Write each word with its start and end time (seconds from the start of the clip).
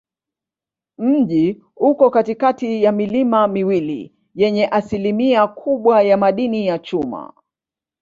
Mji 0.97 1.61
uko 1.75 2.09
katikati 2.09 2.83
ya 2.83 2.91
milima 2.91 3.47
miwili 3.47 4.15
yenye 4.35 4.67
asilimia 4.67 5.47
kubwa 5.47 6.01
ya 6.01 6.17
madini 6.17 6.67
ya 6.67 6.79
chuma. 6.79 7.33